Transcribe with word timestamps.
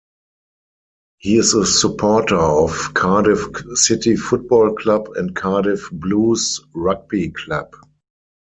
He 1.19 1.37
is 1.37 1.53
a 1.53 1.63
supporter 1.63 2.35
of 2.35 2.91
Cardiff 2.95 3.45
City 3.75 4.15
Football 4.15 4.73
Club 4.73 5.09
and 5.15 5.35
Cardiff 5.35 5.89
Blues 5.91 6.59
Rugby 6.73 7.29
Club. 7.29 7.75